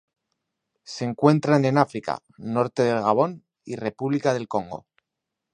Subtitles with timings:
[0.83, 4.87] Se encuentran en África: norte del Gabón y República del Congo.